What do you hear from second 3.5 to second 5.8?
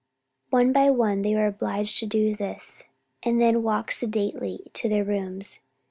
walk sedately to their rooms.